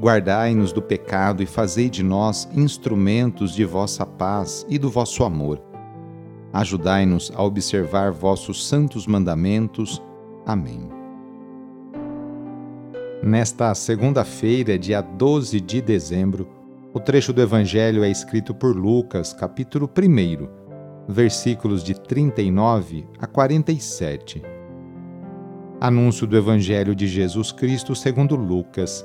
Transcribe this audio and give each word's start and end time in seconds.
Guardai-nos 0.00 0.72
do 0.72 0.80
pecado 0.80 1.42
e 1.42 1.46
fazei 1.46 1.90
de 1.90 2.04
nós 2.04 2.48
instrumentos 2.54 3.52
de 3.52 3.64
vossa 3.64 4.06
paz 4.06 4.64
e 4.68 4.78
do 4.78 4.88
vosso 4.88 5.24
amor. 5.24 5.60
Ajudai-nos 6.52 7.32
a 7.34 7.42
observar 7.42 8.12
vossos 8.12 8.66
santos 8.68 9.08
mandamentos. 9.08 10.00
Amém. 10.46 10.88
Nesta 13.20 13.74
segunda-feira, 13.74 14.78
dia 14.78 15.00
12 15.00 15.60
de 15.60 15.82
dezembro, 15.82 16.48
o 16.94 17.00
trecho 17.00 17.32
do 17.32 17.42
Evangelho 17.42 18.04
é 18.04 18.10
escrito 18.10 18.54
por 18.54 18.76
Lucas, 18.76 19.32
capítulo 19.32 19.90
1, 19.90 21.12
versículos 21.12 21.82
de 21.82 22.00
39 22.00 23.04
a 23.18 23.26
47. 23.26 24.42
Anúncio 25.80 26.24
do 26.24 26.36
Evangelho 26.36 26.94
de 26.94 27.08
Jesus 27.08 27.50
Cristo 27.50 27.96
segundo 27.96 28.36
Lucas 28.36 29.04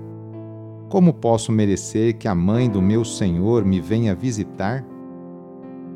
Como 0.91 1.13
posso 1.13 1.53
merecer 1.53 2.17
que 2.17 2.27
a 2.27 2.35
mãe 2.35 2.69
do 2.69 2.81
meu 2.81 3.05
Senhor 3.05 3.63
me 3.63 3.79
venha 3.79 4.13
visitar? 4.13 4.85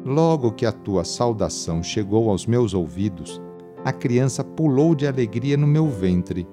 Logo 0.05 0.53
que 0.53 0.65
a 0.65 0.71
tua 0.71 1.03
saudação 1.03 1.83
chegou 1.83 2.29
aos 2.29 2.45
meus 2.45 2.73
ouvidos, 2.73 3.41
a 3.83 3.91
criança 3.91 4.41
pulou 4.41 4.95
de 4.95 5.05
alegria 5.05 5.57
no 5.57 5.67
meu 5.67 5.89
ventre. 5.89 6.47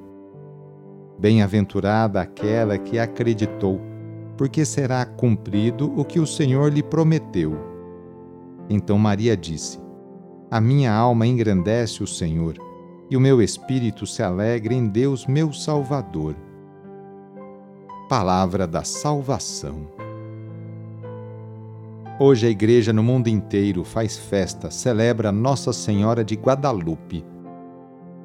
Bem-aventurada 1.21 2.21
aquela 2.21 2.77
que 2.77 2.99
acreditou, 2.99 3.81
porque 4.37 4.65
será 4.65 5.07
cumprido 5.07 5.93
o 5.97 6.05
que 6.05 6.19
o 6.19 6.27
Senhor 6.27 6.73
lhe 6.73 6.83
prometeu. 6.83 7.57
Então 8.69 8.99
Maria 8.99 9.37
disse: 9.37 9.79
A 10.51 10.61
minha 10.61 10.93
alma 10.93 11.29
engrandece 11.29 12.03
o 12.03 12.09
Senhor, 12.09 12.57
e 13.09 13.17
o 13.17 13.21
meu 13.21 13.41
espírito 13.41 14.05
se 14.05 14.21
alegra 14.21 14.75
em 14.75 14.89
Deus, 14.89 15.29
meu 15.29 15.53
Salvador 15.53 16.35
palavra 18.13 18.67
da 18.67 18.85
salvação. 18.85 19.87
Hoje 22.21 22.47
a 22.47 22.51
igreja 22.51 22.93
no 22.93 23.03
mundo 23.03 23.29
inteiro 23.29 23.85
faz 23.85 24.19
festa, 24.19 24.71
celebra 24.71 25.33
Nossa 25.33 25.73
Senhora 25.73 26.23
de 26.23 26.35
Guadalupe. 26.35 27.25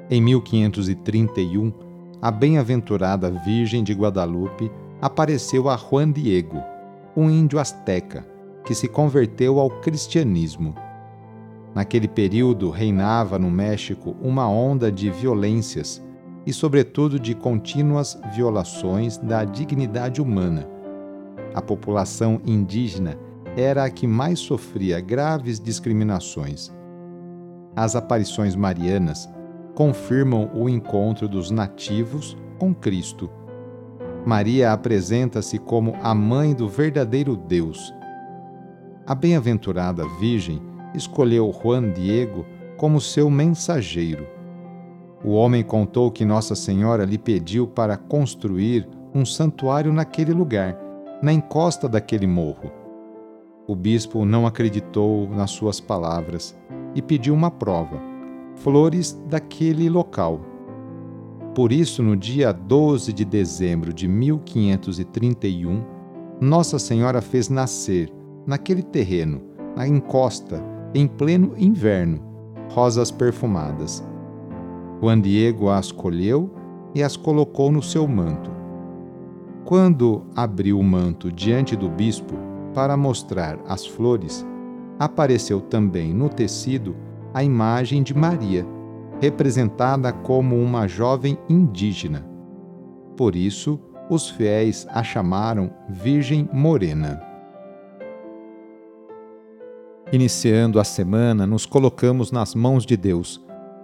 Em 0.10 0.22
1531, 0.22 1.72
a 2.22 2.30
bem-aventurada 2.30 3.32
Virgem 3.32 3.82
de 3.82 3.94
Guadalupe 3.94 4.70
apareceu 5.02 5.70
a 5.70 5.78
Juan 5.78 6.12
Diego, 6.12 6.62
um 7.16 7.30
índio 7.30 7.58
asteca 7.58 8.28
que 8.66 8.76
se 8.76 8.90
converteu 8.90 9.58
ao 9.58 9.70
cristianismo. 9.70 10.76
Naquele 11.74 12.10
período 12.10 12.72
reinava 12.72 13.40
no 13.40 13.50
México 13.50 14.18
uma 14.22 14.50
onda 14.50 14.92
de 14.92 15.10
violências 15.10 16.06
e, 16.48 16.54
sobretudo, 16.54 17.20
de 17.20 17.36
contínuas 17.36 18.18
violações 18.34 19.18
da 19.18 19.44
dignidade 19.44 20.22
humana. 20.22 20.66
A 21.54 21.62
população 21.62 22.40
indígena 22.46 23.20
era 23.58 23.84
a 23.84 23.90
que 23.90 24.08
mais 24.08 24.40
sofria 24.40 25.02
graves 25.02 25.60
discriminações. 25.60 26.72
As 27.76 27.98
aparições 27.98 28.56
marianas 28.56 29.30
confirmam 29.76 30.50
o 30.54 30.70
encontro 30.70 31.28
dos 31.28 31.52
nativos 31.52 32.38
com 32.58 32.74
Cristo. 32.74 33.30
Maria 34.26 34.72
apresenta-se 34.72 35.60
como 35.60 35.96
a 36.02 36.16
mãe 36.16 36.54
do 36.54 36.70
verdadeiro 36.70 37.36
Deus. 37.36 37.94
A 39.06 39.14
bem-aventurada 39.14 40.08
Virgem 40.18 40.62
escolheu 40.96 41.54
Juan 41.62 41.92
Diego 41.92 42.46
como 42.78 43.02
seu 43.02 43.30
mensageiro 43.30 44.37
o 45.24 45.32
homem 45.32 45.64
contou 45.64 46.12
que 46.12 46.24
Nossa 46.24 46.56
Senhora 46.56 47.04
lhe 47.04 47.18
pediu 47.18 47.68
para 47.68 47.98
construir 47.98 48.88
um 49.14 49.26
santuário 49.26 49.92
naquele 49.92 50.32
lugar, 50.32 50.78
na 51.22 51.34
encosta 51.34 51.90
daquele 51.90 52.28
morro. 52.28 52.72
O 53.68 53.76
bispo 53.76 54.24
não 54.26 54.46
acreditou 54.46 55.28
nas 55.30 55.52
suas 55.52 55.80
palavras 55.80 56.58
e 56.94 57.02
pediu 57.02 57.34
uma 57.34 57.50
prova: 57.50 58.00
flores 58.56 59.20
daquele 59.28 59.90
local. 59.90 60.40
Por 61.56 61.72
isso, 61.72 62.04
no 62.04 62.16
dia 62.16 62.52
12 62.52 63.12
de 63.12 63.26
dezembro 63.26 63.92
de 63.92 64.08
1531, 64.08 65.84
Nossa 66.40 66.78
Senhora 66.78 67.20
fez 67.20 67.50
nascer, 67.50 68.14
naquele 68.46 68.84
terreno, 68.84 69.42
na 69.76 69.88
encosta, 69.88 70.64
em 70.94 71.08
pleno 71.08 71.56
inverno, 71.58 72.22
rosas 72.70 73.10
perfumadas 73.10 74.06
Juan 75.02 75.22
Diego 75.22 75.70
as 75.70 75.92
colheu 75.92 76.50
e 76.96 77.04
as 77.04 77.16
colocou 77.16 77.72
no 77.72 77.82
seu 77.82 78.08
manto. 78.08 78.50
Quando 79.64 80.24
abriu 80.36 80.80
o 80.80 80.84
manto 80.84 81.32
diante 81.32 81.76
do 81.76 81.90
bispo 81.90 82.34
para 82.74 82.98
mostrar 82.98 83.60
as 83.68 83.86
flores, 83.86 84.46
apareceu 84.98 85.62
também 85.62 86.14
no 86.14 86.30
tecido 86.30 86.96
a 87.34 87.44
imagem 87.44 88.02
de 88.02 88.16
Maria, 88.16 88.66
representada 89.22 90.12
como 90.12 90.56
uma 90.56 90.88
jovem 90.88 91.38
indígena. 91.48 92.28
Por 93.16 93.36
isso, 93.36 93.80
os 94.10 94.30
fiéis 94.30 94.88
a 94.90 95.04
chamaram 95.04 95.70
Virgem 95.90 96.50
Morena. 96.52 97.22
Iniciando 100.12 100.80
a 100.80 100.84
semana, 100.84 101.46
nos 101.46 101.66
colocamos 101.66 102.32
nas 102.32 102.56
mãos 102.56 102.86
de 102.86 102.96
Deus 102.96 103.46